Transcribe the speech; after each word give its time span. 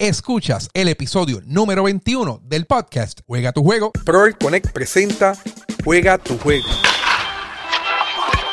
Escuchas 0.00 0.70
el 0.72 0.88
episodio 0.88 1.42
número 1.44 1.82
21 1.82 2.40
del 2.44 2.64
podcast 2.64 3.20
Juega 3.26 3.52
tu 3.52 3.62
juego. 3.62 3.92
Proel 4.06 4.34
Connect 4.38 4.72
presenta 4.72 5.36
Juega 5.84 6.16
tu 6.16 6.38
juego 6.38 6.64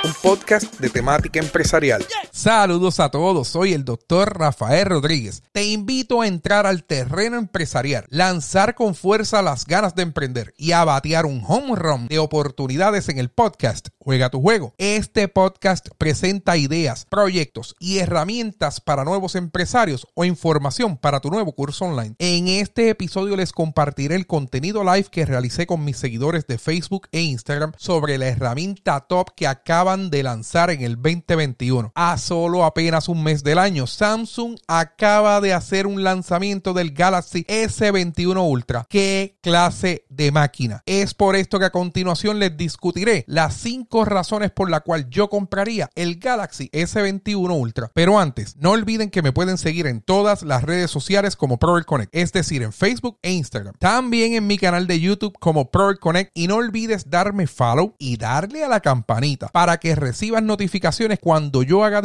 un 0.03 0.13
podcast 0.21 0.79
de 0.79 0.89
temática 0.89 1.39
empresarial. 1.39 2.05
Saludos 2.37 2.99
a 2.99 3.09
todos, 3.09 3.47
soy 3.47 3.73
el 3.73 3.83
doctor 3.83 4.37
Rafael 4.37 4.85
Rodríguez. 4.85 5.41
Te 5.53 5.65
invito 5.65 6.21
a 6.21 6.27
entrar 6.27 6.67
al 6.67 6.83
terreno 6.83 7.39
empresarial, 7.39 8.05
lanzar 8.09 8.75
con 8.75 8.93
fuerza 8.93 9.41
las 9.41 9.65
ganas 9.65 9.95
de 9.95 10.03
emprender 10.03 10.53
y 10.55 10.73
a 10.73 10.85
batear 10.85 11.25
un 11.25 11.43
home 11.43 11.73
run 11.73 12.07
de 12.07 12.19
oportunidades 12.19 13.09
en 13.09 13.17
el 13.17 13.29
podcast 13.29 13.87
Juega 14.07 14.29
tu 14.29 14.41
juego. 14.41 14.73
Este 14.77 15.27
podcast 15.27 15.89
presenta 15.97 16.55
ideas, 16.55 17.05
proyectos 17.09 17.75
y 17.77 17.97
herramientas 17.97 18.79
para 18.79 19.03
nuevos 19.03 19.35
empresarios 19.35 20.07
o 20.13 20.23
información 20.23 20.95
para 20.95 21.19
tu 21.19 21.29
nuevo 21.29 21.51
curso 21.51 21.83
online. 21.83 22.15
En 22.17 22.47
este 22.47 22.87
episodio 22.87 23.35
les 23.35 23.51
compartiré 23.51 24.15
el 24.15 24.25
contenido 24.25 24.85
live 24.85 25.09
que 25.11 25.25
realicé 25.25 25.67
con 25.67 25.83
mis 25.83 25.97
seguidores 25.97 26.47
de 26.47 26.57
Facebook 26.57 27.09
e 27.11 27.19
Instagram 27.19 27.73
sobre 27.75 28.17
la 28.17 28.27
herramienta 28.27 29.01
top 29.01 29.31
que 29.35 29.45
acaban 29.45 30.09
de 30.09 30.23
lanzar 30.23 30.69
en 30.69 30.83
el 30.83 30.95
2021. 30.95 31.91
A 31.93 32.17
solo 32.27 32.65
apenas 32.65 33.07
un 33.07 33.23
mes 33.23 33.41
del 33.41 33.57
año, 33.57 33.87
Samsung 33.87 34.57
acaba 34.67 35.39
de 35.39 35.53
hacer 35.53 35.87
un 35.87 36.03
lanzamiento 36.03 36.73
del 36.73 36.91
Galaxy 36.91 37.45
S21 37.45 38.45
Ultra. 38.45 38.85
¿Qué 38.89 39.37
clase 39.41 40.03
de 40.09 40.33
máquina? 40.33 40.83
Es 40.85 41.13
por 41.13 41.37
esto 41.37 41.57
que 41.57 41.65
a 41.65 41.69
continuación 41.69 42.39
les 42.39 42.57
discutiré 42.57 43.23
las 43.27 43.53
5 43.55 44.03
razones 44.03 44.51
por 44.51 44.69
la 44.69 44.81
cual 44.81 45.09
yo 45.09 45.29
compraría 45.29 45.89
el 45.95 46.17
Galaxy 46.17 46.69
S21 46.73 47.57
Ultra. 47.57 47.91
Pero 47.93 48.19
antes, 48.19 48.57
no 48.57 48.71
olviden 48.71 49.09
que 49.09 49.21
me 49.21 49.31
pueden 49.31 49.57
seguir 49.57 49.87
en 49.87 50.01
todas 50.01 50.43
las 50.43 50.63
redes 50.63 50.91
sociales 50.91 51.37
como 51.37 51.59
Proel 51.59 51.85
Connect, 51.85 52.13
es 52.13 52.33
decir, 52.33 52.61
en 52.61 52.73
Facebook 52.73 53.19
e 53.21 53.31
Instagram. 53.31 53.75
También 53.79 54.33
en 54.33 54.47
mi 54.47 54.57
canal 54.57 54.85
de 54.85 54.99
YouTube 54.99 55.37
como 55.39 55.71
Proel 55.71 55.97
Connect 55.97 56.31
y 56.33 56.47
no 56.47 56.55
olvides 56.55 57.09
darme 57.09 57.47
follow 57.47 57.95
y 57.97 58.17
darle 58.17 58.65
a 58.65 58.67
la 58.67 58.81
campanita 58.81 59.47
para 59.47 59.77
que 59.77 59.95
recibas 59.95 60.43
notificaciones 60.43 61.19
cuando 61.19 61.63
yo 61.63 61.85
haga 61.85 62.01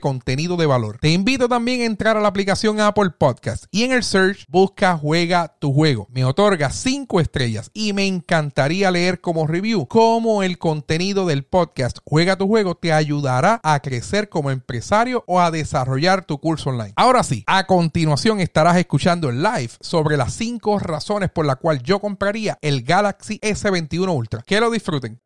contenido 0.00 0.56
de 0.56 0.66
valor. 0.66 0.98
Te 1.00 1.10
invito 1.10 1.48
también 1.48 1.82
a 1.82 1.84
entrar 1.84 2.16
a 2.16 2.20
la 2.20 2.28
aplicación 2.28 2.80
Apple 2.80 3.10
Podcast 3.18 3.64
y 3.70 3.84
en 3.84 3.92
el 3.92 4.02
search 4.02 4.44
busca 4.48 4.96
Juega 4.96 5.54
tu 5.58 5.72
juego. 5.72 6.06
Me 6.10 6.24
otorga 6.24 6.70
5 6.70 7.20
estrellas 7.20 7.70
y 7.74 7.92
me 7.92 8.06
encantaría 8.06 8.90
leer 8.90 9.20
como 9.20 9.46
review 9.46 9.86
cómo 9.86 10.42
el 10.42 10.58
contenido 10.58 11.26
del 11.26 11.44
podcast 11.44 11.98
Juega 12.04 12.36
tu 12.36 12.46
juego 12.46 12.74
te 12.74 12.92
ayudará 12.92 13.60
a 13.62 13.80
crecer 13.80 14.28
como 14.28 14.50
empresario 14.50 15.24
o 15.26 15.40
a 15.40 15.50
desarrollar 15.50 16.24
tu 16.24 16.38
curso 16.38 16.70
online. 16.70 16.94
Ahora 16.96 17.22
sí, 17.22 17.44
a 17.46 17.66
continuación 17.66 18.40
estarás 18.40 18.76
escuchando 18.76 19.28
el 19.28 19.42
live 19.42 19.70
sobre 19.80 20.16
las 20.16 20.32
5 20.34 20.78
razones 20.78 21.30
por 21.30 21.46
las 21.46 21.56
cuales 21.56 21.82
yo 21.82 22.00
compraría 22.00 22.58
el 22.62 22.82
Galaxy 22.82 23.38
S21 23.40 24.14
Ultra. 24.14 24.42
Que 24.46 24.60
lo 24.60 24.70
disfruten. 24.70 25.20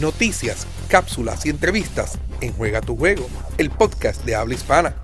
Noticias, 0.00 0.64
cápsulas 0.88 1.44
y 1.44 1.50
entrevistas 1.50 2.18
en 2.40 2.52
Juega 2.52 2.80
tu 2.80 2.96
juego, 2.96 3.26
el 3.58 3.68
podcast 3.70 4.24
de 4.24 4.36
habla 4.36 4.54
hispana. 4.54 4.94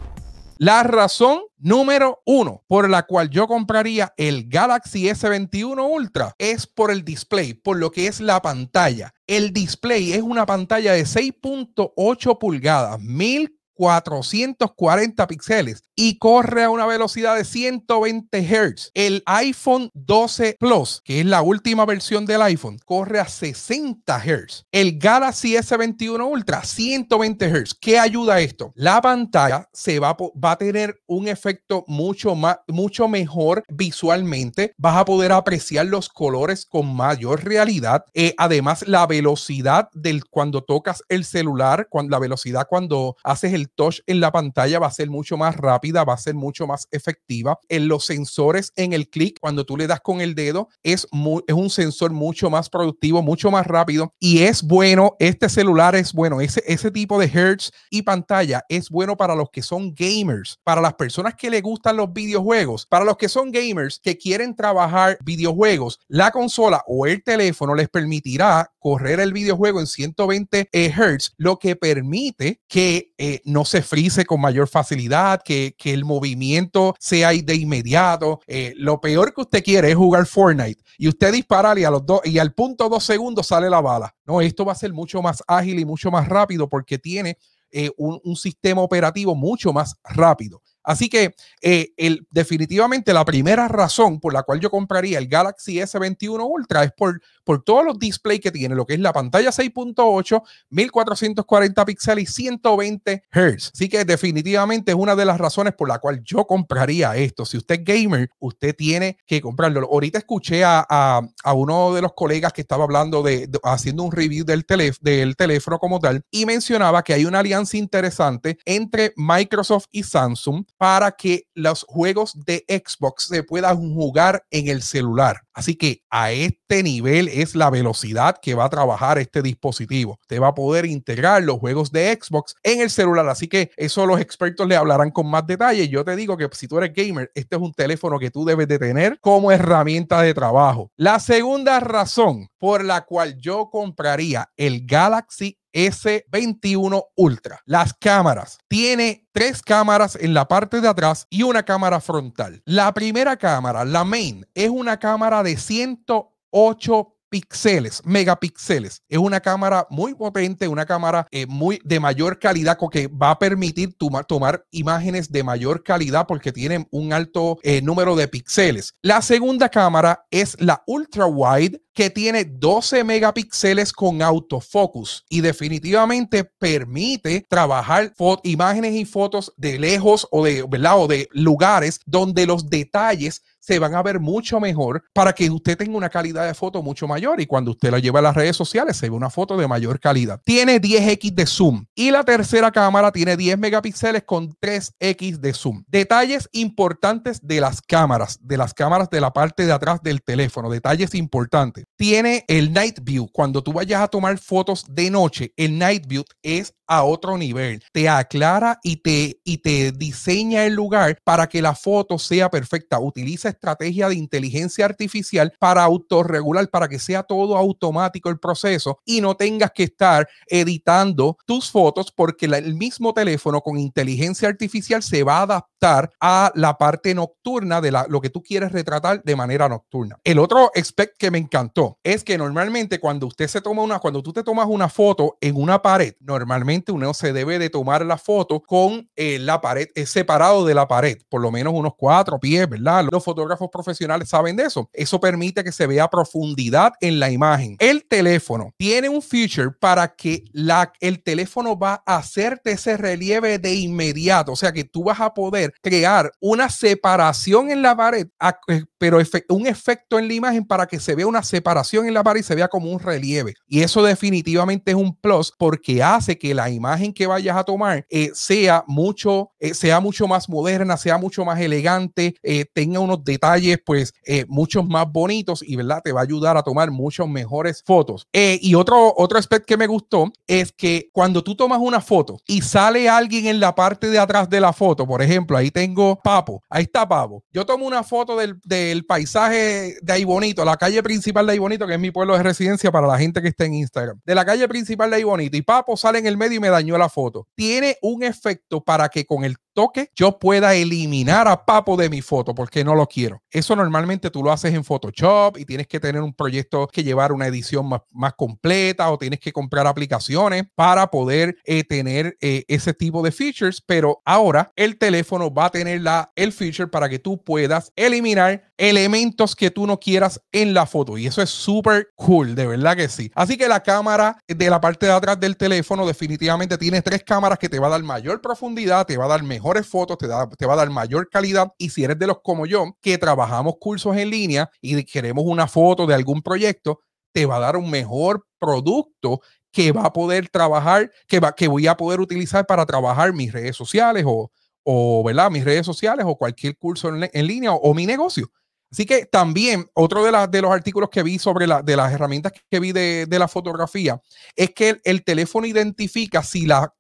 La 0.56 0.84
razón 0.84 1.41
número 1.59 2.23
uno 2.25 2.62
por 2.69 2.89
la 2.89 3.03
cual 3.03 3.28
yo 3.28 3.48
compraría 3.48 4.14
el 4.17 4.48
Galaxy 4.48 5.09
S21 5.09 5.84
Ultra 5.91 6.33
es 6.39 6.69
por 6.69 6.92
el 6.92 7.05
display, 7.05 7.55
por 7.55 7.77
lo 7.77 7.91
que 7.91 8.06
es 8.06 8.20
la 8.20 8.41
pantalla. 8.41 9.12
El 9.27 9.53
display 9.53 10.12
es 10.12 10.23
una 10.23 10.47
pantalla 10.47 10.92
de 10.92 11.03
6.8 11.03 12.39
pulgadas, 12.39 13.01
1000 13.01 13.58
440 13.75 15.27
píxeles 15.27 15.83
y 15.97 16.19
corre 16.19 16.64
a 16.64 16.70
una 16.70 16.87
velocidad 16.87 17.37
de 17.37 17.45
120 17.45 18.42
Hz. 18.42 18.91
El 18.95 19.23
iPhone 19.27 19.91
12 19.95 20.56
Plus, 20.59 21.01
que 21.05 21.20
es 21.20 21.27
la 21.27 21.42
última 21.42 21.84
versión 21.86 22.27
del 22.27 22.42
iPhone, 22.42 22.78
corre 22.84 23.20
a 23.20 23.28
60 23.28 24.19
Hz. 24.19 24.67
El 24.73 24.98
Galaxy 24.98 25.55
S21 25.55 26.30
Ultra, 26.30 26.64
120 26.64 27.48
Hz. 27.48 27.74
¿Qué 27.80 27.98
ayuda 27.98 28.35
a 28.35 28.41
esto? 28.41 28.73
La 28.74 29.01
pantalla 29.01 29.69
se 29.73 29.98
va, 29.98 30.17
a 30.42 30.57
tener 30.57 31.01
un 31.07 31.29
efecto 31.29 31.85
mucho, 31.86 32.35
más, 32.35 32.58
mucho 32.69 33.08
mejor 33.08 33.64
visualmente. 33.69 34.74
Vas 34.77 34.96
a 34.96 35.05
poder 35.05 35.33
apreciar 35.33 35.86
los 35.86 36.08
colores 36.08 36.67
con 36.67 36.95
mayor 36.95 37.45
realidad. 37.45 38.05
Eh, 38.14 38.35
además, 38.39 38.86
la 38.86 39.07
velocidad 39.07 39.89
del 39.92 40.24
cuando 40.24 40.63
tocas 40.63 41.02
el 41.08 41.24
celular, 41.24 41.89
la 42.08 42.19
velocidad 42.19 42.67
cuando 42.69 43.17
haces 43.23 43.52
el 43.52 43.70
touch 43.70 44.01
en 44.07 44.20
la 44.20 44.33
pantalla 44.33 44.79
va 44.79 44.86
a 44.86 44.92
ser 44.92 45.11
mucho 45.11 45.36
más 45.36 45.57
rápida, 45.57 45.83
va 45.92 46.14
a 46.14 46.18
ser 46.18 46.34
mucho 46.34 46.67
más 46.67 46.89
efectiva. 46.90 47.58
En 47.68 47.89
los 47.89 48.06
sensores, 48.06 48.72
en 48.77 48.92
el 48.92 49.08
clic, 49.08 49.39
cuando 49.40 49.64
tú 49.64 49.77
le 49.77 49.86
das 49.86 50.00
con 50.00 50.20
el 50.20 50.34
dedo, 50.34 50.68
es, 50.83 51.06
es 51.46 51.55
un 51.55 51.70
sensor 51.70 52.12
mucho 52.12 52.50
más 52.50 52.70
productivo, 52.70 53.22
mucho 53.22 53.50
más 53.50 53.67
rápido 53.67 54.14
y 54.18 54.42
es 54.42 54.62
bueno. 54.62 55.17
Este 55.18 55.48
celular 55.48 55.95
es 55.95 56.12
bueno. 56.12 56.40
Ese, 56.40 56.62
ese 56.67 56.90
tipo 56.90 57.18
de 57.18 57.27
hertz 57.27 57.70
y 57.90 58.02
pantalla 58.02 58.64
es 58.68 58.89
bueno 58.90 59.17
para 59.17 59.34
los 59.34 59.50
que 59.50 59.62
son 59.62 59.95
gamers, 59.95 60.58
para 60.64 60.80
las 60.80 60.95
personas 60.95 61.34
que 61.34 61.50
le 61.50 61.61
gustan 61.61 61.96
los 61.96 62.12
videojuegos, 62.12 62.86
para 62.86 63.05
los 63.05 63.16
que 63.16 63.28
son 63.28 63.51
gamers 63.51 64.01
que 64.02 64.16
quieren 64.16 64.55
trabajar 64.55 65.18
videojuegos. 65.24 66.01
La 66.08 66.30
consola 66.30 66.83
o 66.86 67.06
el 67.06 67.22
teléfono 67.22 67.74
les 67.74 67.89
permitirá 67.89 68.70
correr 68.78 69.20
el 69.20 69.33
videojuego 69.33 69.80
en 69.80 69.86
120 69.86 70.68
Hz, 70.72 71.34
lo 71.36 71.58
que 71.58 71.77
permite 71.77 72.61
que 72.68 73.12
eh, 73.18 73.40
no 73.45 73.64
se 73.64 73.83
frise 73.83 74.24
con 74.24 74.40
mayor 74.40 74.68
facilidad, 74.68 75.40
que, 75.42 75.73
el 75.85 76.05
movimiento 76.05 76.95
sea 76.98 77.30
de 77.30 77.55
inmediato. 77.55 78.40
Eh, 78.46 78.74
lo 78.77 79.01
peor 79.01 79.35
que 79.35 79.42
usted 79.42 79.62
quiere 79.62 79.90
es 79.90 79.96
jugar 79.96 80.27
Fortnite 80.27 80.83
y 80.98 81.08
usted 81.08 81.33
dispara 81.33 81.79
y, 81.79 81.85
a 81.85 81.90
los 81.90 82.02
y 82.24 82.39
al 82.39 82.52
punto 82.52 82.89
dos 82.89 83.05
segundos 83.05 83.46
sale 83.46 83.68
la 83.68 83.80
bala. 83.80 84.14
No, 84.24 84.40
esto 84.40 84.64
va 84.64 84.73
a 84.73 84.77
ser 84.77 84.92
mucho 84.92 85.23
más 85.23 85.42
ágil 85.46 85.79
y 85.79 85.84
mucho 85.84 86.11
más 86.11 86.29
rápido 86.29 86.68
porque 86.68 86.98
tiene 86.98 87.39
eh, 87.70 87.90
un 87.96 88.36
sistema 88.36 88.83
operativo 88.83 89.34
mucho 89.34 89.73
más 89.73 89.96
rápido. 90.05 90.63
Así 90.84 91.08
que 91.08 91.34
eh, 91.62 91.92
el, 91.96 92.27
definitivamente 92.30 93.12
la 93.12 93.24
primera 93.24 93.67
razón 93.68 94.20
por 94.20 94.33
la 94.33 94.42
cual 94.42 94.61
yo 94.61 94.70
compraría 94.70 95.18
el 95.18 95.28
Galaxy 95.28 95.77
S21 95.78 96.46
Ultra 96.46 96.84
es 96.84 96.92
por, 96.92 97.20
por 97.42 97.64
todos 97.64 97.84
los 97.84 97.98
displays 97.98 98.40
que 98.40 98.52
tiene, 98.52 98.74
lo 98.74 98.86
que 98.86 98.95
es 98.95 99.00
la 99.00 99.12
pantalla 99.12 99.50
6.8, 99.50 100.42
1440 100.70 101.84
píxeles 101.84 102.24
y 102.24 102.27
120 102.33 103.24
Hz. 103.33 103.70
Así 103.74 103.89
que 103.89 104.05
definitivamente 104.05 104.92
es 104.92 104.96
una 104.96 105.17
de 105.17 105.24
las 105.24 105.39
razones 105.39 105.74
por 105.74 105.89
la 105.89 105.98
cual 105.98 106.22
yo 106.22 106.46
compraría 106.46 107.16
esto. 107.16 107.45
Si 107.46 107.56
usted 107.56 107.80
es 107.80 107.84
gamer, 107.84 108.30
usted 108.39 108.74
tiene 108.77 109.18
que 109.27 109.40
comprarlo. 109.40 109.89
Ahorita 109.90 110.18
escuché 110.18 110.64
a, 110.64 110.86
a, 110.89 111.52
uno 111.55 111.95
de 111.95 112.02
los 112.02 112.12
colegas 112.12 112.52
que 112.52 112.61
estaba 112.61 112.84
hablando 112.84 113.22
de, 113.22 113.48
haciendo 113.62 114.02
un 114.02 114.12
review 114.12 114.45
del, 114.45 114.66
del 115.01 115.36
teléfono 115.36 115.78
como 115.78 115.98
tal 115.98 116.22
y 116.30 116.46
mencionaba 116.46 117.02
que 117.02 117.14
hay 117.14 117.24
una 117.24 117.40
alianza 117.40 117.77
interesante 117.77 118.58
entre 118.64 119.12
Microsoft 119.16 119.86
y 119.90 120.02
Samsung 120.02 120.64
para 120.84 121.12
que 121.12 121.46
los 121.55 121.83
juegos 121.89 122.34
de 122.45 122.62
Xbox 122.68 123.28
se 123.28 123.42
puedan 123.42 123.95
jugar 123.95 124.45
en 124.50 124.68
el 124.68 124.83
celular. 124.83 125.40
Así 125.55 125.77
que 125.77 126.02
a 126.11 126.30
este 126.30 126.83
nivel 126.83 127.28
es 127.28 127.55
la 127.55 127.70
velocidad 127.70 128.37
que 128.43 128.52
va 128.52 128.67
a 128.67 128.69
trabajar 128.69 129.17
este 129.17 129.40
dispositivo. 129.40 130.20
Te 130.26 130.38
va 130.38 130.49
a 130.49 130.55
poder 130.55 130.84
integrar 130.84 131.43
los 131.43 131.58
juegos 131.58 131.90
de 131.90 132.19
Xbox 132.20 132.55
en 132.62 132.82
el 132.82 132.90
celular. 132.90 133.26
Así 133.31 133.49
que 133.49 133.70
eso 133.78 134.05
los 134.05 134.20
expertos 134.20 134.69
le 134.69 134.76
hablarán 134.76 135.11
con 135.11 135.26
más 135.26 135.46
detalle. 135.46 135.88
Yo 135.88 136.05
te 136.05 136.17
digo 136.17 136.37
que 136.37 136.50
si 136.52 136.69
tú 136.69 136.76
eres 136.76 136.93
gamer, 136.93 137.32
este 137.34 137.56
es 137.56 137.62
un 137.62 137.72
teléfono 137.72 138.19
que 138.19 138.31
tú 138.31 138.44
debes 138.44 138.69
de 138.69 138.78
tener 138.78 139.19
como 139.22 139.50
herramienta 139.50 140.20
de 140.20 140.34
trabajo. 140.34 140.90
La 140.96 141.19
segunda 141.19 141.81
razón 141.81 142.49
por 142.58 142.84
la 142.84 143.06
cual 143.06 143.38
yo 143.38 143.70
compraría 143.70 144.50
el 144.58 144.84
Galaxy 144.84 145.56
S21 145.75 147.05
Ultra. 147.17 147.61
Las 147.67 147.93
cámaras. 147.93 148.58
Tiene 148.69 149.29
tres 149.32 149.61
cámaras 149.61 150.17
en 150.17 150.32
la 150.32 150.49
parte 150.49 150.81
de 150.81 150.88
atrás 150.88 151.26
y 151.29 151.43
una 151.43 151.64
cámara 151.64 152.00
frontal. 152.00 152.62
La 152.64 152.94
primera 152.94 153.37
cámara, 153.37 153.84
la 153.84 154.05
main, 154.05 154.46
es 154.54 154.70
una 154.70 154.99
cámara 154.99 155.43
de 155.43 155.56
108 155.56 157.13
píxeles, 157.34 158.00
megapíxeles. 158.04 159.02
Es 159.08 159.19
una 159.19 159.40
cámara 159.40 159.88
muy 159.90 160.14
potente, 160.14 160.69
una 160.69 160.86
cámara 160.86 161.26
eh, 161.32 161.46
muy 161.46 161.81
de 161.82 161.98
mayor 161.98 162.38
calidad 162.38 162.78
que 162.92 163.08
va 163.08 163.31
a 163.31 163.38
permitir 163.40 163.96
tomar 164.28 164.64
imágenes 164.70 165.32
de 165.32 165.42
mayor 165.42 165.82
calidad 165.82 166.28
porque 166.28 166.52
tiene 166.52 166.86
un 166.92 167.12
alto 167.12 167.58
eh, 167.64 167.82
número 167.82 168.14
de 168.14 168.28
píxeles. 168.28 168.94
La 169.02 169.20
segunda 169.20 169.69
cámara 169.69 170.25
es 170.31 170.56
la 170.60 170.84
ultra 170.86 171.26
wide 171.26 171.81
que 171.92 172.10
tiene 172.10 172.44
12 172.44 173.02
megapíxeles 173.02 173.92
con 173.92 174.22
autofocus 174.22 175.25
y 175.28 175.40
definitivamente 175.40 176.44
permite 176.44 177.46
trabajar 177.48 178.12
imágenes 178.42 178.94
y 178.94 179.04
fotos 179.04 179.52
de 179.56 179.78
lejos 179.78 180.26
o 180.30 180.44
de, 180.44 180.64
¿verdad? 180.69 180.98
o 180.98 181.06
de 181.08 181.28
lugares 181.32 182.00
donde 182.04 182.46
los 182.46 182.69
detalles 182.69 183.42
se 183.64 183.78
van 183.78 183.94
a 183.94 184.02
ver 184.02 184.20
mucho 184.20 184.61
mejor 184.61 185.02
para 185.14 185.32
que 185.32 185.49
usted 185.49 185.78
tenga 185.78 185.96
una 185.96 186.11
calidad 186.11 186.46
de 186.46 186.52
foto 186.52 186.82
mucho 186.82 187.08
mayor 187.08 187.40
y 187.40 187.46
cuando 187.46 187.70
usted 187.70 187.90
la 187.90 187.99
lleva 187.99 188.19
a 188.19 188.22
las 188.22 188.34
redes 188.34 188.56
sociales 188.56 188.96
se 188.96 189.08
ve 189.08 189.16
una 189.16 189.31
foto 189.31 189.56
de 189.56 189.66
mayor 189.66 190.00
calidad. 190.00 190.40
Tiene 190.44 190.81
10x 190.81 191.32
de 191.32 191.46
zoom 191.46 191.87
y 191.94 192.11
la 192.11 192.25
tercera 192.25 192.70
cámara 192.70 193.11
tiene 193.11 193.38
10 193.38 193.58
megapíxeles 193.58 194.25
con 194.25 194.55
3x 194.61 195.38
de 195.38 195.55
zoom. 195.55 195.82
Detalles 195.87 196.49
importantes 196.52 197.40
de 197.43 197.62
las 197.62 197.81
cámaras, 197.81 198.38
de 198.43 198.58
las 198.58 198.75
cámaras 198.75 199.08
de 199.08 199.22
la 199.22 199.32
parte 199.32 199.64
de 199.64 199.72
atrás 199.72 200.02
del 200.02 200.22
teléfono, 200.22 200.69
detalles 200.69 201.14
importantes. 201.14 201.87
Tiene 201.96 202.44
el 202.49 202.73
night 202.73 202.99
view. 203.02 203.29
Cuando 203.32 203.62
tú 203.62 203.73
vayas 203.73 204.02
a 204.02 204.08
tomar 204.08 204.37
fotos 204.38 204.85
de 204.88 205.11
noche, 205.11 205.52
el 205.56 205.79
night 205.79 206.06
view 206.06 206.25
es 206.43 206.75
a 206.87 207.05
otro 207.05 207.38
nivel. 207.38 207.82
Te 207.93 208.08
aclara 208.08 208.79
y 208.82 208.96
te, 208.96 209.41
y 209.44 209.58
te 209.58 209.93
diseña 209.93 210.64
el 210.67 210.75
lugar 210.75 211.19
para 211.25 211.46
que 211.46 211.62
la 211.62 211.75
foto 211.75 212.19
sea 212.19 212.50
perfecta. 212.50 212.99
Utiliza 212.99 213.49
estrategia 213.49 214.08
de 214.08 214.17
inteligencia 214.17 214.85
artificial 214.85 215.52
para 215.58 215.85
autorregular, 215.85 216.69
para 216.69 216.88
que 216.88 216.99
sea 216.99 217.23
todo 217.23 217.56
automático 217.56 218.29
el 218.29 218.38
proceso 218.38 218.99
y 219.05 219.20
no 219.20 219.37
tengas 219.37 219.70
que 219.73 219.85
estar 219.85 220.29
editando 220.47 221.37
tus 221.47 221.70
fotos 221.70 222.12
porque 222.14 222.47
el 222.47 222.75
mismo 222.75 223.14
teléfono 223.14 223.61
con 223.61 223.79
inteligencia 223.79 224.49
artificial 224.49 225.02
se 225.02 225.23
va 225.23 225.38
a 225.38 225.43
adaptar 225.43 226.11
a 226.20 226.52
la 226.55 226.76
parte 226.76 227.14
nocturna 227.14 227.81
de 227.81 227.93
la, 227.93 228.06
lo 228.08 228.20
que 228.20 228.31
tú 228.31 228.43
quieres 228.43 228.73
retratar 228.73 229.23
de 229.23 229.37
manera 229.37 229.69
nocturna. 229.69 230.19
El 230.25 230.38
otro 230.38 230.70
aspecto 230.75 231.17
que 231.19 231.31
me 231.31 231.38
encantó 231.38 231.83
es 232.02 232.25
que 232.25 232.38
normalmente 232.38 232.98
cuando 232.98 233.26
usted 233.26 233.48
se 233.48 233.60
toma 233.60 233.82
una, 233.82 233.98
cuando 233.98 234.22
tú 234.22 234.32
te 234.32 234.42
tomas 234.42 234.66
una 234.69 234.88
foto 234.88 235.36
en 235.40 235.56
una 235.56 235.82
pared, 235.82 236.14
normalmente 236.20 236.92
uno 236.92 237.14
se 237.14 237.32
debe 237.32 237.58
de 237.58 237.70
tomar 237.70 238.04
la 238.04 238.19
foto 238.19 238.60
con 238.60 239.08
eh, 239.16 239.38
la 239.38 239.60
pared 239.60 239.88
es 239.94 240.10
separado 240.10 240.64
de 240.64 240.75
la 240.75 240.88
pared, 240.88 241.19
por 241.28 241.40
lo 241.40 241.50
menos 241.50 241.75
unos 241.75 241.92
cuatro 241.96 242.38
pies, 242.38 242.69
¿verdad? 242.69 243.06
Los 243.10 243.25
fotógrafos 243.25 243.69
profesionales 243.70 244.28
saben 244.28 244.56
de 244.56 244.64
eso. 244.64 244.88
Eso 244.92 245.20
permite 245.20 245.64
que 245.64 245.72
se 245.72 245.86
vea 245.86 246.08
profundidad 246.08 246.92
en 247.00 247.20
la 247.20 247.31
imagen. 247.31 247.76
El 247.78 248.06
teléfono 248.06 248.72
tiene 248.76 249.08
un 249.08 249.22
feature 249.22 249.70
para 249.78 250.14
que 250.14 250.44
la, 250.52 250.92
el 251.00 251.22
teléfono 251.22 251.78
va 251.78 252.02
a 252.06 252.16
hacerte 252.16 252.72
ese 252.72 252.96
relieve 252.96 253.58
de 253.58 253.75
inmediato, 253.75 254.52
o 254.52 254.56
sea 254.56 254.72
que 254.72 254.84
tú 254.84 255.04
vas 255.04 255.20
a 255.20 255.34
poder 255.34 255.72
crear 255.82 256.32
una 256.40 256.69
separación 256.69 257.70
en 257.70 257.82
la 257.82 257.96
pared, 257.96 258.28
eh, 258.69 258.84
pero 258.98 259.19
un 259.48 259.66
efecto 259.66 260.19
en 260.19 260.28
la 260.28 260.34
imagen 260.34 260.64
para 260.64 260.87
que 260.87 261.00
se 261.00 261.14
vea 261.14 261.26
una 261.26 261.42
separación 261.42 261.74
en 261.94 262.15
la 262.15 262.23
pared 262.23 262.41
y 262.41 262.44
se 262.44 262.55
vea 262.55 262.69
como 262.69 262.91
un 262.91 263.00
relieve. 263.00 263.55
Y 263.67 263.82
eso 263.82 264.03
definitivamente 264.03 264.93
es 264.93 264.97
un 264.97 265.15
plus 265.15 265.53
porque 265.59 266.03
hace 266.03 266.38
que 266.38 266.55
la 266.55 266.71
imagen 266.71 267.12
que 267.12 267.26
vayas 267.26 267.56
a 267.56 267.65
tomar 267.65 268.06
eh, 268.11 268.31
sea 268.35 268.85
mucho, 268.87 269.50
eh, 269.59 269.75
sea 269.75 270.00
mucho 270.00 270.26
más 270.26 270.49
moderna, 270.49 270.97
sea 270.97 271.19
mucho 271.19 271.44
más 271.44 271.61
elegante, 271.61 272.35
tenga 272.73 273.00
unos 273.00 273.25
detalles 273.25 273.79
pues 273.85 274.12
muchos 274.49 274.87
más 274.87 275.11
bonitos 275.11 275.62
y 275.62 275.76
verdad 275.76 276.00
te 276.03 276.12
va 276.12 276.21
a 276.21 276.25
ayudar 276.25 276.56
a 276.56 276.62
tomar 276.62 276.91
muchas 276.91 277.29
mejores 277.29 277.82
fotos. 277.85 278.26
y 278.32 278.75
otro, 278.75 279.15
otro 279.17 279.38
aspecto 279.38 279.67
que 279.67 279.76
me 279.76 279.87
gustó 279.87 280.32
es 280.47 280.73
que 280.73 281.09
cuando 281.12 281.43
tú 281.43 281.55
tomas 281.55 281.79
una 281.81 282.00
foto 282.00 282.38
y 282.47 282.61
sale 282.62 283.09
alguien 283.09 283.47
en 283.47 283.61
la 283.61 283.75
parte 283.75 284.09
de 284.09 284.19
atrás 284.19 284.49
de 284.49 284.61
la 284.61 284.73
foto, 284.73 285.06
por 285.06 285.23
ejemplo, 285.23 285.56
ahí 285.56 285.71
tengo 285.71 286.21
Papo, 286.23 286.62
ahí 286.69 286.85
está 286.85 287.09
Papo. 287.09 287.44
Yo 287.53 287.65
tomo 287.65 287.87
una 287.87 288.03
foto 288.03 288.37
del, 288.37 288.61
del 288.65 289.05
paisaje 289.05 289.97
de 290.00 290.12
ahí 290.12 290.25
bonito, 290.25 290.65
la 290.65 290.76
calle 290.76 291.03
principal 291.03 291.47
de 291.47 291.53
ahí 291.53 291.59
bonito, 291.64 291.87
que 291.87 291.94
es 291.94 292.00
mi 292.00 292.11
pueblo 292.11 292.37
de 292.37 292.43
residencia 292.43 292.93
para 292.93 293.06
la 293.06 293.19
gente 293.19 293.40
que 293.43 293.49
está 293.49 293.64
en 293.64 293.75
Instagram, 293.75 294.20
de 294.25 294.34
la 294.34 294.44
calle 294.44 294.69
principal 294.69 295.11
de 295.11 295.16
ahí 295.16 295.25
bonito, 295.25 295.56
y 295.56 295.62
Papo 295.62 295.96
sale 295.96 296.19
en 296.19 296.26
el 296.26 296.37
medio 296.37 296.58
y 296.58 296.61
me 296.61 296.69
dañó 296.69 296.96
la 296.99 297.08
foto. 297.08 297.49
Tiene 297.55 297.96
un 298.02 298.22
efecto 298.22 298.82
para 298.82 299.08
que 299.08 299.25
con 299.25 299.44
el 299.44 299.56
toque, 299.75 300.11
yo 300.15 300.38
pueda 300.38 300.75
eliminar 300.75 301.49
a 301.49 301.65
Papo 301.65 301.97
de 301.97 302.09
mi 302.09 302.23
foto 302.23 302.55
porque 302.55 302.85
no 302.85 302.94
lo 302.94 303.06
quiero. 303.06 303.43
Eso 303.50 303.76
normalmente 303.76 304.31
tú 304.31 304.43
lo 304.43 304.53
haces 304.53 304.73
en 304.73 304.85
Photoshop 304.85 305.59
y 305.59 305.65
tienes 305.65 305.87
que 305.87 306.00
tener 306.00 306.23
un 306.23 306.32
proyecto 306.32 306.87
que 306.87 307.05
llevar 307.05 307.32
una 307.32 307.47
edición 307.47 307.88
más, 307.88 308.00
más 308.12 308.35
completa 308.35 309.11
o 309.11 309.19
tienes 309.19 309.41
que 309.41 309.53
comprar 309.53 309.87
aplicaciones 309.87 310.65
para 310.75 311.09
poder 311.09 311.56
eh, 311.65 311.85
tener 311.85 312.37
eh, 312.41 312.65
ese 312.69 312.94
tipo 312.94 313.23
de 313.23 313.32
features. 313.32 313.82
Pero 313.85 314.23
ahora 314.25 314.73
el 314.76 314.97
teléfono 314.97 315.53
va 315.53 315.67
a 315.67 315.71
tener 315.71 316.00
la, 316.00 316.32
el 316.37 316.53
feature 316.53 316.88
para 316.88 317.09
que 317.09 317.19
tú 317.19 317.43
puedas 317.43 317.93
eliminar 317.97 318.73
elementos 318.76 319.55
que 319.55 319.71
tú 319.71 319.87
no 319.87 319.99
quieras 319.99 320.41
en 320.53 320.75
la 320.75 320.87
foto. 320.87 321.19
Y 321.19 321.26
eso 321.26 321.43
es 321.43 321.50
súper 321.50 322.09
cool, 322.15 322.55
de 322.55 322.67
verdad 322.67 322.97
que 322.97 323.09
sí. 323.09 323.31
Así 323.35 323.56
que 323.56 323.69
la 323.69 323.82
cámara 323.82 324.38
de 324.47 324.71
la 324.71 324.81
parte 324.81 325.06
de 325.06 325.12
atrás 325.12 325.38
del 325.38 325.56
teléfono 325.56 326.06
definitivamente 326.06 326.79
tiene 326.79 327.03
tres 327.03 327.23
cámaras 327.25 327.59
que 327.59 327.69
te 327.69 327.79
va 327.79 327.88
a 327.88 327.91
dar 327.91 328.03
mayor 328.03 328.41
profundidad, 328.41 329.06
te 329.06 329.17
va 329.17 329.25
a 329.25 329.29
dar 329.29 329.43
mejor 329.43 329.63
mejores 329.64 329.87
fotos, 329.87 330.19
te, 330.19 330.26
da, 330.26 330.46
te 330.46 330.66
va 330.66 330.75
a 330.75 330.76
dar 330.76 330.90
mayor 330.90 331.31
calidad. 331.31 331.72
Y 331.78 331.88
si 331.88 332.05
eres 332.05 332.19
de 332.19 332.26
los 332.26 332.40
como 332.43 332.66
yo, 332.66 332.96
que 333.00 333.16
trabajamos 333.16 333.76
cursos 333.81 334.14
en 334.16 334.28
línea 334.28 334.70
y 334.82 335.02
queremos 335.05 335.44
una 335.46 335.66
foto 335.66 336.06
de 336.06 336.14
algún 336.14 336.43
proyecto, 336.43 337.00
te 337.32 337.46
va 337.46 337.56
a 337.56 337.61
dar 337.61 337.76
un 337.76 337.90
mejor 337.90 338.46
producto 338.58 339.40
que 339.72 339.90
va 339.90 340.05
a 340.05 340.12
poder 340.12 340.50
trabajar, 340.50 341.11
que, 341.26 341.40
va, 341.40 341.55
que 341.55 341.66
voy 341.66 341.87
a 341.87 341.96
poder 341.96 342.20
utilizar 342.20 342.66
para 342.66 342.84
trabajar 342.84 343.32
mis 343.32 343.52
redes 343.52 343.75
sociales 343.75 344.25
o, 344.26 344.50
o 344.84 345.25
¿verdad? 345.25 345.50
mis 345.50 345.64
redes 345.64 345.87
sociales 345.87 346.26
o 346.28 346.37
cualquier 346.37 346.76
curso 346.76 347.08
en, 347.08 347.31
en 347.32 347.46
línea 347.46 347.72
o, 347.72 347.94
mi 347.94 348.05
negocio. 348.05 348.50
Así 348.94 349.06
que 349.06 349.26
también 349.26 349.91
otro 349.94 350.23
de, 350.23 350.62
los 350.62 350.70
artículos 350.70 351.11
que 351.11 351.25
vi 351.25 351.41
sobre 351.41 351.67
de 351.67 351.96
las 351.96 352.12
herramientas 352.12 352.52
que 352.70 352.79
vi 352.79 352.93
de, 352.93 353.26
la 353.29 353.49
fotografía 353.49 354.23
es 354.55 354.70
que 354.70 355.00
el, 355.02 355.25
teléfono 355.25 355.67
identifica 355.67 356.44
si 356.44 356.64
la, 356.64 356.93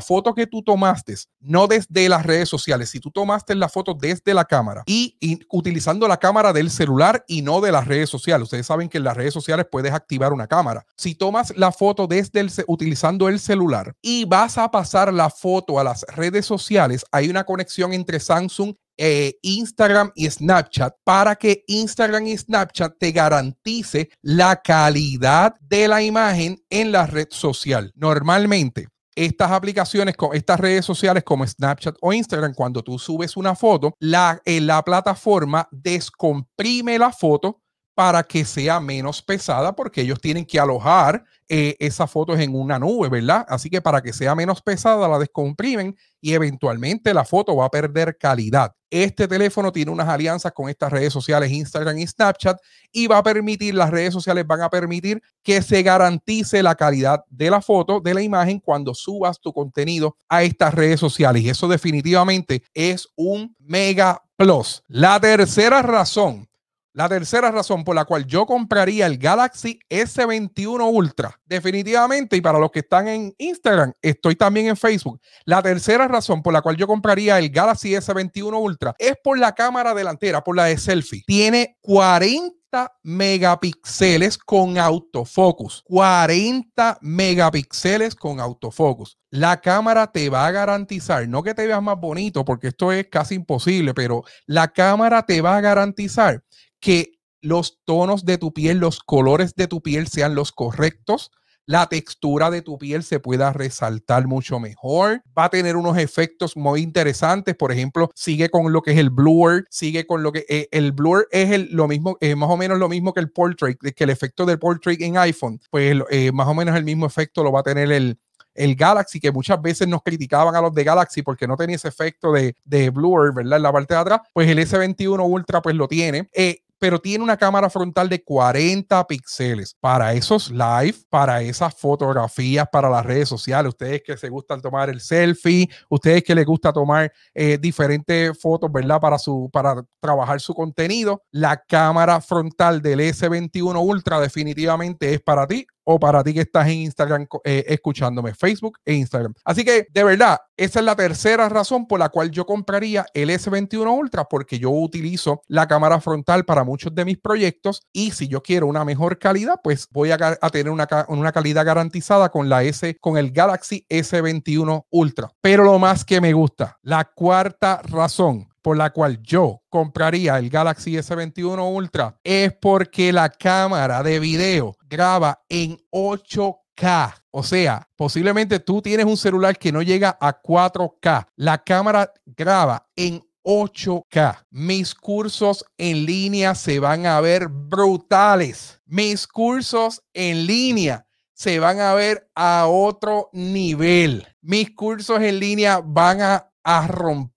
foto 0.00 0.34
que 0.34 0.48
tú 0.48 0.64
tomaste, 0.64 1.14
no 1.38 1.68
desde 1.68 2.08
las 2.08 2.26
redes 2.26 2.48
sociales, 2.48 2.90
si 2.90 2.98
tú 2.98 3.12
tomaste 3.12 3.54
la 3.54 3.68
foto 3.68 3.94
desde 3.94 4.34
la 4.34 4.44
cámara 4.44 4.82
y, 4.86 5.16
utilizando 5.48 6.08
la 6.08 6.16
cámara 6.16 6.52
del 6.52 6.68
celular 6.68 7.24
y 7.28 7.42
no 7.42 7.60
de 7.60 7.70
las 7.70 7.86
redes 7.86 8.10
sociales. 8.10 8.42
Ustedes 8.42 8.66
saben 8.66 8.88
que 8.88 8.98
en 8.98 9.04
las 9.04 9.16
redes 9.16 9.32
sociales 9.32 9.66
puedes 9.70 9.92
activar 9.92 10.32
una 10.32 10.48
cámara. 10.48 10.84
Si 10.96 11.14
tomas 11.14 11.56
la 11.56 11.70
foto 11.70 12.08
desde 12.08 12.44
utilizando 12.66 13.28
el 13.28 13.38
celular 13.38 13.94
y 14.02 14.24
vas 14.24 14.58
a 14.58 14.68
pasar 14.72 15.14
la 15.14 15.30
foto 15.30 15.78
a 15.78 15.84
las 15.84 16.04
redes 16.08 16.44
sociales, 16.44 17.04
hay 17.12 17.28
una 17.28 17.44
conexión 17.44 17.92
entre 17.92 18.18
Samsung 18.18 18.74
eh, 18.98 19.38
Instagram 19.42 20.12
y 20.14 20.28
Snapchat 20.30 20.94
para 21.04 21.36
que 21.36 21.64
Instagram 21.66 22.26
y 22.26 22.36
Snapchat 22.36 22.98
te 22.98 23.12
garantice 23.12 24.08
la 24.22 24.56
calidad 24.56 25.54
de 25.60 25.88
la 25.88 26.02
imagen 26.02 26.58
en 26.70 26.92
la 26.92 27.06
red 27.06 27.28
social. 27.30 27.92
Normalmente, 27.94 28.88
estas 29.16 29.50
aplicaciones, 29.50 30.14
estas 30.34 30.60
redes 30.60 30.84
sociales 30.84 31.24
como 31.24 31.46
Snapchat 31.46 31.96
o 32.00 32.12
Instagram, 32.12 32.54
cuando 32.54 32.82
tú 32.82 32.98
subes 32.98 33.36
una 33.36 33.54
foto, 33.54 33.94
la, 33.98 34.40
eh, 34.44 34.60
la 34.60 34.82
plataforma 34.82 35.66
descomprime 35.70 36.98
la 36.98 37.10
foto 37.10 37.62
para 37.96 38.22
que 38.24 38.44
sea 38.44 38.78
menos 38.78 39.22
pesada 39.22 39.74
porque 39.74 40.02
ellos 40.02 40.20
tienen 40.20 40.44
que 40.44 40.60
alojar 40.60 41.24
eh, 41.48 41.76
esas 41.78 42.10
fotos 42.10 42.38
en 42.38 42.54
una 42.54 42.78
nube, 42.78 43.08
¿verdad? 43.08 43.46
Así 43.48 43.70
que 43.70 43.80
para 43.80 44.02
que 44.02 44.12
sea 44.12 44.34
menos 44.34 44.60
pesada 44.60 45.08
la 45.08 45.18
descomprimen 45.18 45.96
y 46.20 46.34
eventualmente 46.34 47.14
la 47.14 47.24
foto 47.24 47.56
va 47.56 47.64
a 47.64 47.70
perder 47.70 48.18
calidad. 48.18 48.74
Este 48.90 49.26
teléfono 49.26 49.72
tiene 49.72 49.90
unas 49.90 50.08
alianzas 50.08 50.52
con 50.52 50.68
estas 50.68 50.92
redes 50.92 51.10
sociales, 51.10 51.50
Instagram 51.50 51.96
y 51.96 52.06
Snapchat, 52.06 52.58
y 52.92 53.06
va 53.06 53.16
a 53.16 53.22
permitir, 53.22 53.74
las 53.74 53.88
redes 53.88 54.12
sociales 54.12 54.46
van 54.46 54.60
a 54.60 54.68
permitir 54.68 55.22
que 55.42 55.62
se 55.62 55.82
garantice 55.82 56.62
la 56.62 56.74
calidad 56.74 57.24
de 57.30 57.50
la 57.50 57.62
foto, 57.62 58.00
de 58.00 58.12
la 58.12 58.20
imagen, 58.20 58.60
cuando 58.60 58.92
subas 58.92 59.40
tu 59.40 59.54
contenido 59.54 60.16
a 60.28 60.42
estas 60.42 60.74
redes 60.74 61.00
sociales. 61.00 61.42
Y 61.42 61.48
eso 61.48 61.66
definitivamente 61.66 62.62
es 62.74 63.08
un 63.16 63.56
mega 63.58 64.22
plus. 64.36 64.82
La 64.86 65.18
tercera 65.18 65.80
razón 65.80 66.46
la 66.96 67.10
tercera 67.10 67.50
razón 67.50 67.84
por 67.84 67.94
la 67.94 68.06
cual 68.06 68.24
yo 68.24 68.46
compraría 68.46 69.04
el 69.04 69.18
Galaxy 69.18 69.78
S21 69.90 70.90
Ultra, 70.90 71.38
definitivamente, 71.44 72.38
y 72.38 72.40
para 72.40 72.58
los 72.58 72.70
que 72.70 72.78
están 72.78 73.06
en 73.06 73.34
Instagram, 73.36 73.92
estoy 74.00 74.34
también 74.34 74.68
en 74.68 74.78
Facebook. 74.78 75.20
La 75.44 75.62
tercera 75.62 76.08
razón 76.08 76.42
por 76.42 76.54
la 76.54 76.62
cual 76.62 76.78
yo 76.78 76.86
compraría 76.86 77.38
el 77.38 77.50
Galaxy 77.50 77.90
S21 77.90 78.58
Ultra 78.58 78.94
es 78.98 79.12
por 79.22 79.38
la 79.38 79.54
cámara 79.54 79.92
delantera, 79.92 80.42
por 80.42 80.56
la 80.56 80.64
de 80.64 80.78
selfie. 80.78 81.22
Tiene 81.26 81.76
40 81.82 82.56
megapíxeles 83.02 84.38
con 84.38 84.78
autofocus. 84.78 85.82
40 85.84 86.96
megapíxeles 87.02 88.14
con 88.14 88.40
autofocus. 88.40 89.18
La 89.28 89.60
cámara 89.60 90.10
te 90.10 90.30
va 90.30 90.46
a 90.46 90.50
garantizar, 90.50 91.28
no 91.28 91.42
que 91.42 91.52
te 91.52 91.66
veas 91.66 91.82
más 91.82 92.00
bonito, 92.00 92.42
porque 92.42 92.68
esto 92.68 92.90
es 92.90 93.06
casi 93.08 93.34
imposible, 93.34 93.92
pero 93.92 94.22
la 94.46 94.68
cámara 94.68 95.26
te 95.26 95.42
va 95.42 95.58
a 95.58 95.60
garantizar 95.60 96.42
que 96.80 97.12
los 97.40 97.78
tonos 97.84 98.24
de 98.24 98.38
tu 98.38 98.52
piel, 98.52 98.78
los 98.78 99.00
colores 99.00 99.54
de 99.54 99.68
tu 99.68 99.80
piel 99.80 100.08
sean 100.08 100.34
los 100.34 100.52
correctos, 100.52 101.30
la 101.66 101.86
textura 101.88 102.50
de 102.50 102.62
tu 102.62 102.78
piel 102.78 103.02
se 103.02 103.18
pueda 103.18 103.52
resaltar 103.52 104.28
mucho 104.28 104.60
mejor, 104.60 105.22
va 105.36 105.44
a 105.44 105.50
tener 105.50 105.76
unos 105.76 105.98
efectos 105.98 106.56
muy 106.56 106.80
interesantes, 106.80 107.56
por 107.56 107.72
ejemplo, 107.72 108.10
sigue 108.14 108.48
con 108.50 108.72
lo 108.72 108.82
que 108.82 108.92
es 108.92 108.98
el 108.98 109.10
blur, 109.10 109.66
sigue 109.68 110.06
con 110.06 110.22
lo 110.22 110.30
que 110.30 110.46
eh, 110.48 110.68
el 110.70 110.92
blur 110.92 111.26
es 111.32 111.50
el, 111.50 111.68
lo 111.72 111.88
mismo, 111.88 112.16
es 112.20 112.36
más 112.36 112.48
o 112.48 112.56
menos 112.56 112.78
lo 112.78 112.88
mismo 112.88 113.12
que 113.12 113.20
el 113.20 113.32
portrait, 113.32 113.76
que 113.78 114.04
el 114.04 114.10
efecto 114.10 114.46
del 114.46 114.60
portrait 114.60 115.00
en 115.02 115.18
iPhone, 115.18 115.60
pues 115.70 115.96
eh, 116.10 116.30
más 116.32 116.46
o 116.46 116.54
menos 116.54 116.76
el 116.76 116.84
mismo 116.84 117.04
efecto 117.04 117.42
lo 117.42 117.50
va 117.50 117.60
a 117.60 117.64
tener 117.64 117.90
el, 117.90 118.16
el 118.54 118.74
Galaxy, 118.76 119.20
que 119.20 119.32
muchas 119.32 119.60
veces 119.60 119.88
nos 119.88 120.02
criticaban 120.02 120.54
a 120.54 120.60
los 120.60 120.72
de 120.72 120.84
Galaxy 120.84 121.22
porque 121.22 121.46
no 121.46 121.56
tenía 121.56 121.76
ese 121.76 121.88
efecto 121.88 122.32
de, 122.32 122.54
de 122.64 122.90
blur, 122.90 123.34
¿verdad? 123.34 123.56
En 123.56 123.62
la 123.62 123.72
parte 123.72 123.94
de 123.94 124.00
atrás, 124.00 124.20
pues 124.32 124.48
el 124.48 124.58
S21 124.58 125.28
Ultra 125.28 125.60
pues 125.60 125.74
lo 125.74 125.88
tiene. 125.88 126.28
Eh, 126.32 126.60
pero 126.78 127.00
tiene 127.00 127.24
una 127.24 127.36
cámara 127.36 127.70
frontal 127.70 128.08
de 128.08 128.22
40 128.22 129.06
píxeles 129.06 129.76
para 129.80 130.12
esos 130.14 130.50
live, 130.50 130.96
para 131.08 131.42
esas 131.42 131.74
fotografías, 131.74 132.66
para 132.70 132.90
las 132.90 133.04
redes 133.04 133.28
sociales. 133.28 133.70
Ustedes 133.70 134.02
que 134.02 134.16
se 134.16 134.28
gustan 134.28 134.60
tomar 134.60 134.90
el 134.90 135.00
selfie, 135.00 135.68
ustedes 135.88 136.22
que 136.22 136.34
les 136.34 136.46
gusta 136.46 136.72
tomar 136.72 137.12
eh, 137.34 137.58
diferentes 137.58 138.38
fotos, 138.40 138.70
¿verdad? 138.70 139.00
Para, 139.00 139.18
su, 139.18 139.48
para 139.52 139.82
trabajar 140.00 140.40
su 140.40 140.54
contenido, 140.54 141.22
la 141.30 141.56
cámara 141.56 142.20
frontal 142.20 142.82
del 142.82 143.00
S21 143.00 143.82
Ultra 143.82 144.20
definitivamente 144.20 145.14
es 145.14 145.20
para 145.20 145.46
ti 145.46 145.66
o 145.88 145.98
para 145.98 146.22
ti 146.22 146.34
que 146.34 146.40
estás 146.40 146.66
en 146.66 146.78
Instagram 146.78 147.26
eh, 147.44 147.64
escuchándome, 147.68 148.34
Facebook 148.34 148.78
e 148.84 148.94
Instagram. 148.94 149.32
Así 149.44 149.64
que 149.64 149.86
de 149.92 150.04
verdad, 150.04 150.38
esa 150.56 150.80
es 150.80 150.84
la 150.84 150.96
tercera 150.96 151.48
razón 151.48 151.86
por 151.86 152.00
la 152.00 152.08
cual 152.08 152.30
yo 152.30 152.44
compraría 152.44 153.06
el 153.14 153.30
S21 153.30 153.96
Ultra, 153.96 154.24
porque 154.24 154.58
yo 154.58 154.70
utilizo 154.70 155.42
la 155.46 155.68
cámara 155.68 156.00
frontal 156.00 156.44
para 156.44 156.64
muchos 156.64 156.94
de 156.94 157.04
mis 157.04 157.18
proyectos 157.18 157.82
y 157.92 158.10
si 158.10 158.26
yo 158.26 158.42
quiero 158.42 158.66
una 158.66 158.84
mejor 158.84 159.18
calidad, 159.18 159.60
pues 159.62 159.88
voy 159.90 160.10
a, 160.10 160.18
tener 160.50 160.70
una, 160.70 160.88
una 161.08 161.32
calidad 161.32 161.64
garantizada 161.64 162.30
con 162.30 162.48
la 162.48 162.64
S, 162.64 162.96
con 163.00 163.16
el 163.16 163.30
Galaxy 163.30 163.86
S21 163.88 164.86
Ultra. 164.90 165.30
Pero 165.40 165.62
lo 165.62 165.78
más 165.78 166.04
que 166.04 166.20
me 166.20 166.32
gusta, 166.32 166.78
la 166.82 167.04
cuarta 167.04 167.80
razón 167.84 168.48
por 168.66 168.76
la 168.76 168.90
cual 168.90 169.22
yo 169.22 169.62
compraría 169.68 170.38
el 170.38 170.50
Galaxy 170.50 170.94
S21 170.94 171.72
Ultra 171.72 172.18
es 172.24 172.52
porque 172.52 173.12
la 173.12 173.28
cámara 173.28 174.02
de 174.02 174.18
video 174.18 174.76
graba 174.88 175.40
en 175.48 175.78
8K. 175.92 177.14
O 177.30 177.44
sea, 177.44 177.88
posiblemente 177.94 178.58
tú 178.58 178.82
tienes 178.82 179.06
un 179.06 179.16
celular 179.16 179.56
que 179.56 179.70
no 179.70 179.82
llega 179.82 180.18
a 180.20 180.42
4K. 180.42 181.28
La 181.36 181.62
cámara 181.62 182.12
graba 182.24 182.88
en 182.96 183.22
8K. 183.44 184.44
Mis 184.50 184.96
cursos 184.96 185.64
en 185.78 186.04
línea 186.04 186.56
se 186.56 186.80
van 186.80 187.06
a 187.06 187.20
ver 187.20 187.46
brutales. 187.46 188.80
Mis 188.84 189.28
cursos 189.28 190.02
en 190.12 190.44
línea 190.44 191.06
se 191.34 191.60
van 191.60 191.78
a 191.78 191.94
ver 191.94 192.28
a 192.34 192.66
otro 192.66 193.30
nivel. 193.32 194.26
Mis 194.40 194.74
cursos 194.74 195.20
en 195.20 195.38
línea 195.38 195.80
van 195.84 196.20
a, 196.20 196.50
a 196.64 196.88
romper 196.88 197.35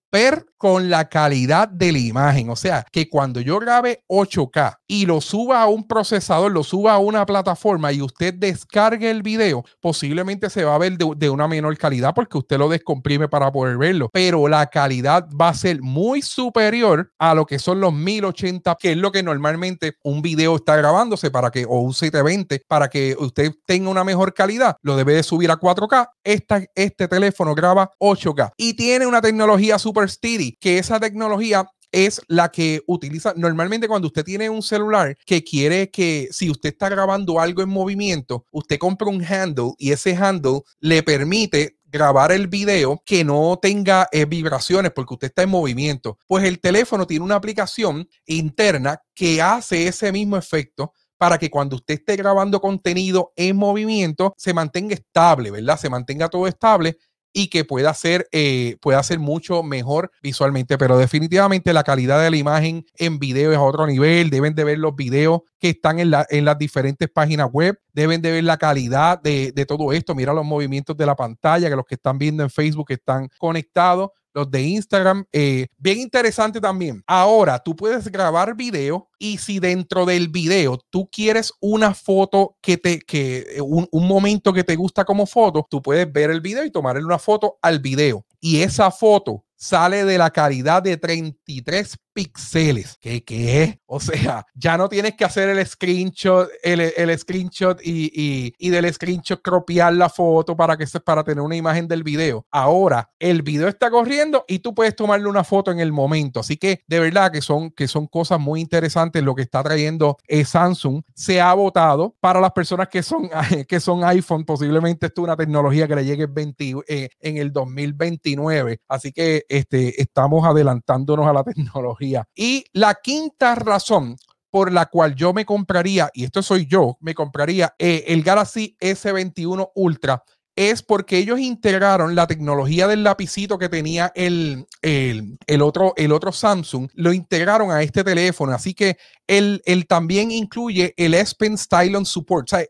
con 0.60 0.90
la 0.90 1.08
calidad 1.08 1.68
de 1.68 1.90
la 1.90 1.98
imagen. 1.98 2.50
O 2.50 2.56
sea, 2.56 2.84
que 2.92 3.08
cuando 3.08 3.40
yo 3.40 3.58
grabe 3.58 4.04
8K 4.08 4.76
y 4.86 5.06
lo 5.06 5.22
suba 5.22 5.62
a 5.62 5.66
un 5.66 5.88
procesador, 5.88 6.52
lo 6.52 6.62
suba 6.62 6.92
a 6.92 6.98
una 6.98 7.24
plataforma 7.24 7.92
y 7.92 8.02
usted 8.02 8.34
descargue 8.34 9.10
el 9.10 9.22
video, 9.22 9.64
posiblemente 9.80 10.50
se 10.50 10.64
va 10.64 10.74
a 10.74 10.78
ver 10.78 10.98
de, 10.98 11.30
una 11.30 11.48
menor 11.48 11.78
calidad 11.78 12.12
porque 12.14 12.36
usted 12.36 12.58
lo 12.58 12.68
descomprime 12.68 13.26
para 13.26 13.50
poder 13.50 13.78
verlo. 13.78 14.10
Pero 14.12 14.48
la 14.48 14.66
calidad 14.66 15.26
va 15.30 15.48
a 15.48 15.54
ser 15.54 15.80
muy 15.80 16.20
superior 16.20 17.10
a 17.18 17.34
lo 17.34 17.46
que 17.46 17.58
son 17.58 17.80
los 17.80 17.94
1080, 17.94 18.76
que 18.78 18.92
es 18.92 18.98
lo 18.98 19.12
que 19.12 19.22
normalmente 19.22 19.94
un 20.02 20.20
video 20.20 20.56
está 20.56 20.76
grabándose 20.76 21.30
para 21.30 21.50
que, 21.50 21.64
o 21.64 21.80
un 21.80 21.94
720, 21.94 22.64
para 22.68 22.88
que 22.88 23.16
usted 23.18 23.52
tenga 23.64 23.88
una 23.88 24.04
mejor 24.04 24.34
calidad, 24.34 24.76
lo 24.82 24.96
debe 24.96 25.14
de 25.14 25.22
subir 25.22 25.50
a 25.50 25.58
4K. 25.58 26.08
Esta, 26.22 26.62
este 26.74 27.08
teléfono 27.08 27.54
graba 27.54 27.90
8K 27.98 28.52
y 28.58 28.74
tiene 28.74 29.06
una 29.06 29.22
tecnología 29.22 29.78
super 29.78 29.99
Steady, 30.08 30.56
que 30.60 30.78
esa 30.78 30.98
tecnología 31.00 31.66
es 31.92 32.20
la 32.28 32.50
que 32.50 32.82
utiliza 32.86 33.34
normalmente 33.36 33.88
cuando 33.88 34.08
usted 34.08 34.24
tiene 34.24 34.48
un 34.48 34.62
celular 34.62 35.16
que 35.26 35.42
quiere 35.42 35.90
que 35.90 36.28
si 36.30 36.50
usted 36.50 36.70
está 36.70 36.88
grabando 36.88 37.40
algo 37.40 37.62
en 37.62 37.68
movimiento, 37.68 38.46
usted 38.52 38.78
compra 38.78 39.08
un 39.08 39.24
handle 39.24 39.72
y 39.78 39.92
ese 39.92 40.14
handle 40.14 40.62
le 40.78 41.02
permite 41.02 41.78
grabar 41.84 42.30
el 42.30 42.46
video 42.46 43.02
que 43.04 43.24
no 43.24 43.58
tenga 43.60 44.08
eh, 44.12 44.24
vibraciones 44.24 44.92
porque 44.92 45.14
usted 45.14 45.28
está 45.28 45.42
en 45.42 45.50
movimiento. 45.50 46.18
Pues 46.28 46.44
el 46.44 46.60
teléfono 46.60 47.06
tiene 47.06 47.24
una 47.24 47.34
aplicación 47.34 48.08
interna 48.26 49.00
que 49.14 49.42
hace 49.42 49.88
ese 49.88 50.12
mismo 50.12 50.36
efecto 50.36 50.92
para 51.18 51.36
que 51.36 51.50
cuando 51.50 51.76
usted 51.76 51.94
esté 51.94 52.16
grabando 52.16 52.60
contenido 52.60 53.32
en 53.36 53.54
movimiento 53.56 54.32
se 54.38 54.54
mantenga 54.54 54.94
estable, 54.94 55.50
¿verdad? 55.50 55.78
Se 55.78 55.90
mantenga 55.90 56.28
todo 56.28 56.46
estable 56.46 56.96
y 57.32 57.48
que 57.48 57.64
pueda 57.64 57.94
ser, 57.94 58.28
eh, 58.32 58.76
pueda 58.80 59.02
ser 59.02 59.18
mucho 59.18 59.62
mejor 59.62 60.10
visualmente. 60.22 60.78
Pero 60.78 60.98
definitivamente 60.98 61.72
la 61.72 61.84
calidad 61.84 62.22
de 62.22 62.30
la 62.30 62.36
imagen 62.36 62.84
en 62.96 63.18
video 63.18 63.52
es 63.52 63.58
a 63.58 63.62
otro 63.62 63.86
nivel. 63.86 64.30
Deben 64.30 64.54
de 64.54 64.64
ver 64.64 64.78
los 64.78 64.96
videos 64.96 65.42
que 65.58 65.70
están 65.70 65.98
en, 65.98 66.10
la, 66.10 66.26
en 66.30 66.44
las 66.44 66.58
diferentes 66.58 67.08
páginas 67.08 67.48
web. 67.52 67.78
Deben 67.92 68.22
de 68.22 68.32
ver 68.32 68.44
la 68.44 68.56
calidad 68.56 69.20
de, 69.20 69.52
de 69.52 69.66
todo 69.66 69.92
esto. 69.92 70.14
Mira 70.14 70.32
los 70.32 70.44
movimientos 70.44 70.96
de 70.96 71.06
la 71.06 71.16
pantalla, 71.16 71.68
que 71.68 71.76
los 71.76 71.84
que 71.86 71.94
están 71.94 72.18
viendo 72.18 72.42
en 72.42 72.50
Facebook 72.50 72.90
están 72.90 73.28
conectados 73.38 74.10
los 74.32 74.50
de 74.50 74.62
Instagram. 74.62 75.24
Eh, 75.32 75.66
bien 75.78 75.98
interesante 75.98 76.60
también. 76.60 77.02
Ahora 77.06 77.58
tú 77.58 77.74
puedes 77.74 78.08
grabar 78.08 78.56
video 78.56 79.08
y 79.18 79.38
si 79.38 79.58
dentro 79.58 80.06
del 80.06 80.28
video 80.28 80.78
tú 80.90 81.08
quieres 81.10 81.52
una 81.60 81.94
foto 81.94 82.56
que 82.60 82.76
te, 82.76 83.00
que 83.00 83.46
eh, 83.56 83.60
un, 83.60 83.88
un 83.90 84.08
momento 84.08 84.52
que 84.52 84.64
te 84.64 84.76
gusta 84.76 85.04
como 85.04 85.26
foto, 85.26 85.66
tú 85.68 85.82
puedes 85.82 86.10
ver 86.12 86.30
el 86.30 86.40
video 86.40 86.64
y 86.64 86.70
tomarle 86.70 87.04
una 87.04 87.18
foto 87.18 87.58
al 87.62 87.80
video. 87.80 88.24
Y 88.40 88.62
esa 88.62 88.90
foto 88.90 89.44
sale 89.60 90.06
de 90.06 90.16
la 90.16 90.30
calidad 90.30 90.82
de 90.82 90.96
33 90.96 91.96
píxeles. 92.12 92.96
¿Qué, 93.00 93.22
¿Qué? 93.22 93.80
O 93.86 94.00
sea, 94.00 94.46
ya 94.54 94.76
no 94.76 94.88
tienes 94.88 95.14
que 95.14 95.24
hacer 95.24 95.48
el 95.48 95.64
screenshot, 95.64 96.48
el, 96.62 96.80
el 96.80 97.18
screenshot 97.18 97.80
y, 97.82 98.10
y, 98.12 98.54
y, 98.58 98.70
del 98.70 98.92
screenshot 98.92 99.40
cropiar 99.42 99.92
la 99.92 100.08
foto 100.08 100.56
para, 100.56 100.76
que, 100.76 100.86
para 101.04 101.22
tener 101.22 101.42
una 101.42 101.56
imagen 101.56 101.86
del 101.86 102.02
video. 102.02 102.46
Ahora, 102.50 103.10
el 103.18 103.42
video 103.42 103.68
está 103.68 103.90
corriendo 103.90 104.44
y 104.48 104.60
tú 104.60 104.74
puedes 104.74 104.96
tomarle 104.96 105.28
una 105.28 105.44
foto 105.44 105.70
en 105.70 105.80
el 105.80 105.92
momento. 105.92 106.40
Así 106.40 106.56
que 106.56 106.82
de 106.86 107.00
verdad 107.00 107.30
que 107.30 107.42
son, 107.42 107.70
que 107.70 107.86
son 107.86 108.06
cosas 108.06 108.40
muy 108.40 108.60
interesantes 108.60 109.22
lo 109.22 109.34
que 109.34 109.42
está 109.42 109.62
trayendo 109.62 110.16
eh, 110.26 110.44
Samsung. 110.44 111.02
Se 111.14 111.40
ha 111.40 111.52
votado 111.54 112.16
para 112.20 112.40
las 112.40 112.52
personas 112.52 112.88
que 112.88 113.02
son, 113.02 113.28
que 113.68 113.78
son 113.78 114.04
iPhone. 114.04 114.44
Posiblemente 114.44 115.06
esto 115.06 115.22
es 115.22 115.24
una 115.24 115.36
tecnología 115.36 115.86
que 115.86 115.96
le 115.96 116.04
llegue 116.04 116.26
20, 116.26 116.74
eh, 116.88 117.08
en 117.20 117.36
el 117.36 117.52
2029. 117.52 118.80
Así 118.88 119.12
que 119.12 119.44
este, 119.50 120.00
estamos 120.00 120.46
adelantándonos 120.46 121.26
a 121.26 121.32
la 121.32 121.44
tecnología. 121.44 122.24
Y 122.34 122.64
la 122.72 122.94
quinta 122.94 123.54
razón 123.54 124.16
por 124.50 124.72
la 124.72 124.86
cual 124.86 125.14
yo 125.14 125.32
me 125.32 125.44
compraría, 125.44 126.10
y 126.12 126.24
esto 126.24 126.42
soy 126.42 126.66
yo, 126.66 126.96
me 127.00 127.14
compraría 127.14 127.74
eh, 127.78 128.04
el 128.08 128.22
Galaxy 128.22 128.76
S21 128.80 129.70
Ultra 129.74 130.24
es 130.56 130.82
porque 130.82 131.16
ellos 131.16 131.38
integraron 131.40 132.14
la 132.14 132.26
tecnología 132.26 132.86
del 132.86 133.02
lapicito 133.02 133.58
que 133.58 133.70
tenía 133.70 134.12
el, 134.14 134.66
el, 134.82 135.62
otro, 135.62 135.94
el 135.96 136.12
otro 136.12 136.32
Samsung, 136.32 136.88
lo 136.94 137.14
integraron 137.14 137.70
a 137.70 137.82
este 137.82 138.04
teléfono. 138.04 138.52
Así 138.52 138.74
que 138.74 138.98
él, 139.26 139.62
también 139.88 140.30
incluye 140.30 140.92
el 140.98 141.14
S 141.14 141.34
Pen 141.38 141.56
Stylon 141.56 142.04
Support. 142.04 142.52
O 142.52 142.56
sea, 142.56 142.60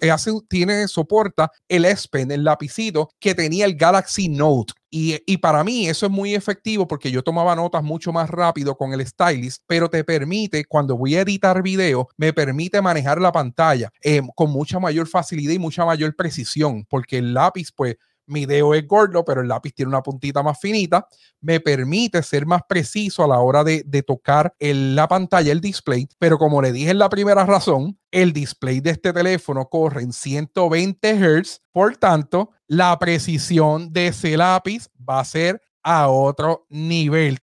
eh, 0.00 0.10
hace, 0.10 0.30
tiene, 0.48 0.88
soporta 0.88 1.50
el 1.68 1.84
S 1.84 2.08
Pen, 2.10 2.30
el 2.30 2.44
lapicito 2.44 3.10
que 3.20 3.34
tenía 3.34 3.66
el 3.66 3.76
Galaxy 3.76 4.28
Note. 4.28 4.72
Y, 4.96 5.38
para 5.38 5.64
mí 5.64 5.88
eso 5.88 6.06
es 6.06 6.12
muy 6.12 6.36
efectivo 6.36 6.86
porque 6.86 7.10
yo 7.10 7.20
tomaba 7.24 7.56
notas 7.56 7.82
mucho 7.82 8.12
más 8.12 8.30
rápido 8.30 8.76
con 8.76 8.92
el 8.92 9.04
stylist, 9.04 9.64
pero 9.66 9.90
te 9.90 10.04
permite, 10.04 10.64
cuando 10.66 10.96
voy 10.96 11.16
a 11.16 11.22
editar 11.22 11.60
video, 11.64 12.08
me 12.16 12.32
permite 12.32 12.80
manejar 12.80 13.20
la 13.20 13.32
pantalla 13.32 13.90
eh, 14.04 14.22
con 14.36 14.52
mucha 14.52 14.78
mayor 14.78 15.08
facilidad 15.08 15.52
y 15.52 15.58
mucha 15.58 15.84
mayor 15.84 16.14
precisión, 16.14 16.84
porque 16.88 17.18
el 17.18 17.34
lápiz, 17.34 17.72
pues, 17.74 17.96
mi 18.26 18.46
dedo 18.46 18.74
es 18.74 18.86
gordo, 18.86 19.24
pero 19.24 19.40
el 19.40 19.48
lápiz 19.48 19.72
tiene 19.72 19.88
una 19.88 20.02
puntita 20.02 20.42
más 20.42 20.58
finita, 20.60 21.06
me 21.40 21.60
permite 21.60 22.22
ser 22.22 22.46
más 22.46 22.62
preciso 22.68 23.24
a 23.24 23.28
la 23.28 23.38
hora 23.38 23.64
de, 23.64 23.84
tocar 24.06 24.54
la 24.58 25.08
pantalla, 25.08 25.52
el 25.52 25.60
display, 25.60 26.08
pero 26.18 26.38
como 26.38 26.60
le 26.60 26.72
dije 26.72 26.90
en 26.90 26.98
la 26.98 27.08
primera 27.08 27.44
razón, 27.46 27.98
el 28.10 28.32
display 28.32 28.80
de 28.80 28.90
este 28.90 29.12
teléfono 29.12 29.66
corre 29.66 30.02
en 30.02 30.12
120 30.12 31.14
Hz, 31.14 31.62
por 31.72 31.96
tanto, 31.96 32.50
la 32.66 32.98
precisión 32.98 33.92
de 33.92 34.08
ese 34.08 34.36
lápiz 34.36 34.88
va 35.08 35.20
a 35.20 35.24
ser 35.24 35.60
a 35.82 36.08
otro 36.08 36.66
nivel. 36.68 37.38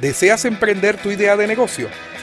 ¿Deseas 0.00 0.44
emprender 0.44 1.00
tu 1.00 1.10
idea 1.10 1.36
de 1.36 1.46
negocio? 1.46 1.88